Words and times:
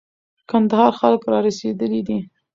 کندهار 0.49 0.91
خلک 0.99 1.21
را 1.31 1.37
رسېدلي 1.47 2.01
دي. 2.07 2.19